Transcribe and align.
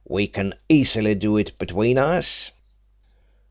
We 0.07 0.25
can 0.25 0.55
easily 0.67 1.13
do 1.13 1.37
it 1.37 1.55
between 1.59 1.99
us.'" 1.99 2.49